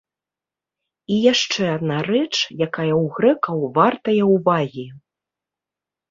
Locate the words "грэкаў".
3.17-3.57